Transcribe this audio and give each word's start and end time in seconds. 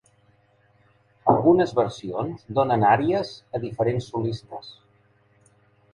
Algunes 1.33 1.75
versions 1.81 2.47
donen 2.61 2.85
àries 2.95 3.35
a 3.59 3.63
diferents 3.69 4.09
solistes. 4.15 4.77